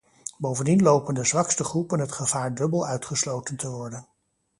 Bovendien 0.37 0.81
lopen 0.81 1.13
de 1.13 1.23
zwakste 1.23 1.63
groepen 1.63 1.99
het 1.99 2.11
gevaar 2.11 2.55
dubbel 2.55 2.85
uitgesloten 2.85 3.55
te 3.57 3.69
worden. 3.69 4.07